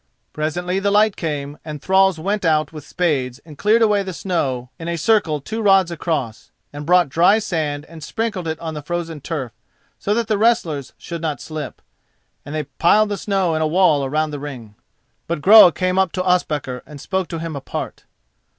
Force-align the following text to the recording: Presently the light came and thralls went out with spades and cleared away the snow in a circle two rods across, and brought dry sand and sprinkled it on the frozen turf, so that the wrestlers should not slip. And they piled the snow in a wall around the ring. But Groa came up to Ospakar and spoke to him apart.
Presently 0.33 0.79
the 0.79 0.89
light 0.89 1.15
came 1.15 1.59
and 1.63 1.79
thralls 1.79 2.17
went 2.17 2.43
out 2.43 2.73
with 2.73 2.87
spades 2.87 3.37
and 3.45 3.55
cleared 3.55 3.83
away 3.83 4.01
the 4.01 4.13
snow 4.13 4.71
in 4.79 4.87
a 4.87 4.97
circle 4.97 5.39
two 5.39 5.61
rods 5.61 5.91
across, 5.91 6.49
and 6.73 6.87
brought 6.87 7.07
dry 7.07 7.37
sand 7.37 7.85
and 7.85 8.03
sprinkled 8.03 8.47
it 8.47 8.59
on 8.59 8.73
the 8.73 8.81
frozen 8.81 9.21
turf, 9.21 9.51
so 9.99 10.15
that 10.15 10.27
the 10.27 10.39
wrestlers 10.39 10.93
should 10.97 11.21
not 11.21 11.39
slip. 11.39 11.83
And 12.43 12.55
they 12.55 12.63
piled 12.63 13.09
the 13.09 13.15
snow 13.17 13.53
in 13.53 13.61
a 13.61 13.67
wall 13.67 14.03
around 14.03 14.31
the 14.31 14.39
ring. 14.39 14.73
But 15.27 15.39
Groa 15.39 15.71
came 15.71 15.99
up 15.99 16.11
to 16.13 16.23
Ospakar 16.23 16.81
and 16.87 16.99
spoke 16.99 17.27
to 17.27 17.37
him 17.37 17.55
apart. 17.55 18.05